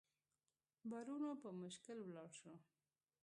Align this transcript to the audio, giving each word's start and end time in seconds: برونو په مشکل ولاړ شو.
برونو 0.89 1.29
په 1.41 1.49
مشکل 1.61 1.97
ولاړ 2.03 2.29
شو. 2.39 2.53